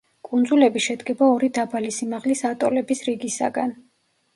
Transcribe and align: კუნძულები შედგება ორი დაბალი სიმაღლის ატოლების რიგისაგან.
კუნძულები 0.27 0.81
შედგება 0.85 1.29
ორი 1.35 1.51
დაბალი 1.59 1.95
სიმაღლის 2.01 2.45
ატოლების 2.55 3.09
რიგისაგან. 3.13 3.81